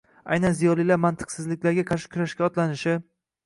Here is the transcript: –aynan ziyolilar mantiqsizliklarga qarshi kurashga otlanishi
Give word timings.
–aynan 0.35 0.55
ziyolilar 0.61 0.99
mantiqsizliklarga 1.03 1.87
qarshi 1.93 2.13
kurashga 2.17 2.51
otlanishi 2.51 3.01